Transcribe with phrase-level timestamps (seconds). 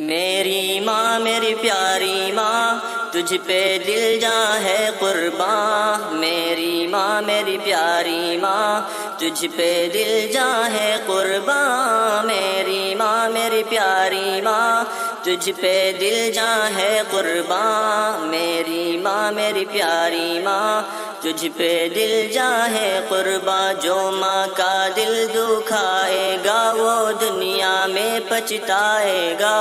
[0.00, 8.36] मेरी माँ, मेरी प्यारी माँ, तुझ पे दिल जा है कुर्बान। मेरी माँ, मेरी प्यारी
[8.36, 8.90] माँ,
[9.20, 14.84] तुझ पे दिल जा है कुर्बान। मेरी माँ, मेरी प्यारी माँ,
[15.24, 23.00] तुझ पे दिल जा है कुर्बान। मेरी माँ, मेरी प्यारी माँ तुझ पे दिल जाए
[23.08, 29.54] कुरबा, जो माँ का दिल दुखाएगा, वो दुनिया में पछताएगा।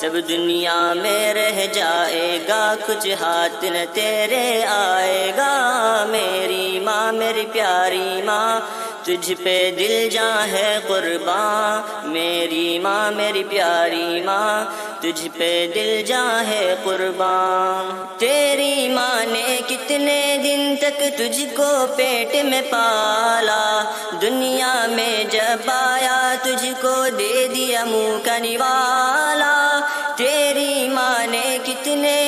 [0.00, 5.52] सब दुनिया में रह जाएगा, कुछ हाथ न तेरे आएगा।
[6.04, 8.60] मेरी माँ, मेरी प्यारी माँ
[9.06, 16.22] तुझ पे दिल जा है कुर्बान। मेरी माँ, मेरी प्यारी माँ तुझ पे दिल जा
[16.22, 23.82] है कुर्बान। तेरी माँ ने कितने दिन तक तुझको पेट में पाला।
[24.20, 29.80] दुनिया में जब आया तुझको दे दिया मुँह का निवाला।
[30.14, 32.25] तेरी माँ ने कितने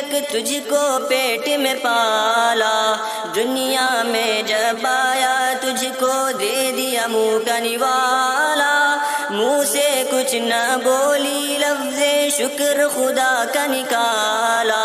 [0.00, 2.96] तक तुझको पेट में पाला।
[3.34, 8.96] दुनिया में जब आया तुझको दे दिया मुँह का निवाला।
[9.32, 10.52] मुँह से कुछ न
[10.84, 12.00] बोली लफ्ज
[12.32, 14.84] शुक्र खुदा का निकाला।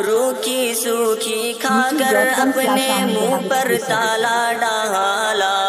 [0.00, 5.59] रूखी सूखी खाकर अपने मुँह पर ताला डाला।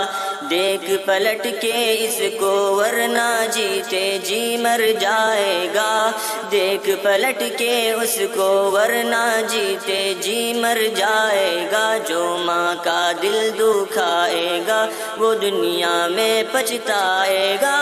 [0.52, 6.11] देख पलट के इसको, वरना जीते जी मर जाएगा।
[6.52, 15.33] देख पलट के उसको, वरना जीते जी मर जाएगा। जो माँ का दिल दुखाएगा, वो
[15.35, 17.77] दुनिया में पछताएगा।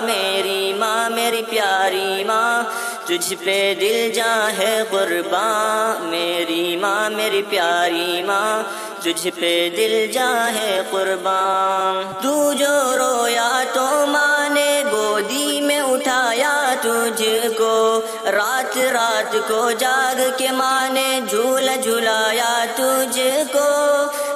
[0.00, 8.22] मेरी माँ, मेरी प्यारी माँ तुझ पे दिल जा है कुर्बान मेरी माँ, मेरी प्यारी
[8.22, 8.62] माँ।
[9.04, 16.74] तुझ पे दिल जा है कुर्बान तू जो रोया तो माँ ने गोदी में उठाया
[16.74, 17.98] तुझको।
[18.30, 23.68] रात रात को जाग के माँ ने झूल झुलाया तुझको।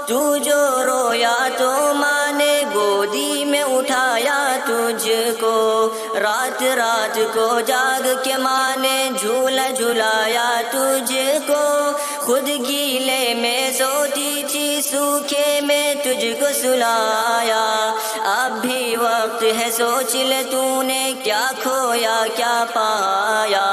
[0.08, 5.79] तू जो रोया तो माँ ने गोदी में उठाया तुझको।
[6.16, 11.92] रात रात को जाग के माँ ने झूला झुलाया तुझको।
[12.26, 17.94] खुद गीले में सोती थी, सूखे में तुझको सुलाया।
[18.26, 23.66] अब भी वक्त है, सोच ले तूने क्या खोया, क्या पाया।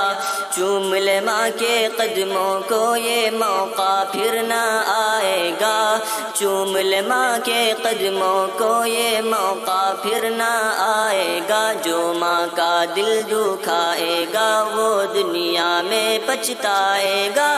[0.56, 6.00] चूम ले माँ के कदमों को ये मौका फिर ना आएगा।
[6.36, 13.22] चूम ले माँ के कदमों को ये मौका फिर ना आएगा। जो माँ का दिल
[13.24, 17.50] दुखाएगा, वो दुनिया में पछताएगा।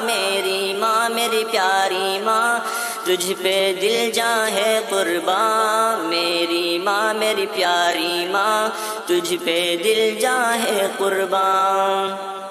[0.00, 2.64] मेरी माँ, मेरी प्यारी माँ
[3.06, 8.72] तुझ पे दिल जा है कुर्बान, मेरी माँ, मेरी प्यारी माँ।
[9.08, 12.32] तुझ पे दिल जा है कुर्बान।